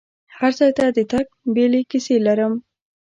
[0.37, 2.53] هر ځای ته د تګ بیلې کیسې لرم.